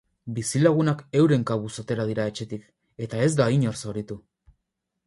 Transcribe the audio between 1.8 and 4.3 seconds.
atera dira etxetik, eta ez da inor zauritu.